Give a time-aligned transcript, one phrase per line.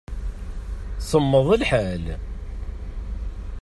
[1.07, 2.05] Semmeḍ lḥal.